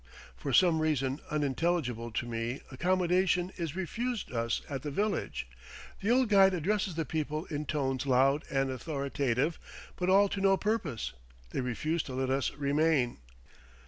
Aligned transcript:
For 0.35 0.51
some 0.51 0.79
reason 0.79 1.19
unintelligible 1.29 2.09
to 2.13 2.25
me 2.25 2.61
accommodation 2.71 3.51
is 3.57 3.75
refused 3.75 4.31
us 4.31 4.63
at 4.67 4.81
the 4.81 4.89
village. 4.89 5.47
The 6.01 6.09
old 6.09 6.27
guide 6.27 6.55
addresses 6.55 6.95
the 6.95 7.05
people 7.05 7.45
in 7.51 7.65
tones 7.67 8.07
loud 8.07 8.43
and 8.49 8.71
authoritative, 8.71 9.59
but 9.97 10.09
all 10.09 10.27
to 10.29 10.41
no 10.41 10.57
purpose 10.57 11.13
they 11.51 11.61
refuse 11.61 12.01
to 12.01 12.15
let 12.15 12.31
us 12.31 12.49
remain. 12.53 13.19